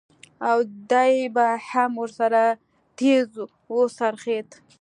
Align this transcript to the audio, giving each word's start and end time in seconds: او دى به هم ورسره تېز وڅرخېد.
او 0.49 0.57
دى 0.91 1.13
به 1.35 1.45
هم 1.69 1.91
ورسره 2.01 2.43
تېز 2.99 3.29
وڅرخېد. 3.75 4.49